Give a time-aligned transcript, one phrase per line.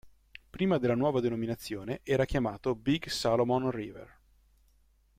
[0.49, 4.19] Prima della nuova denominazione era chiamato "Big Salmon River".